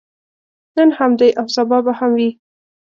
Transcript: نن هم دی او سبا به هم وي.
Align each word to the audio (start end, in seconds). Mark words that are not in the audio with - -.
نن 0.77 0.89
هم 0.97 1.11
دی 1.19 1.29
او 1.39 1.45
سبا 1.55 1.77
به 1.85 1.91
هم 1.99 2.11
وي. 2.17 2.29